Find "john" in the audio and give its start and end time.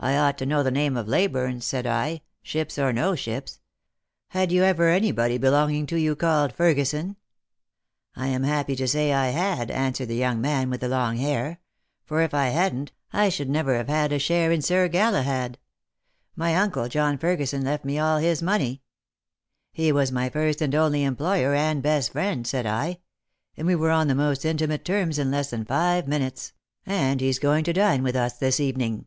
16.88-17.18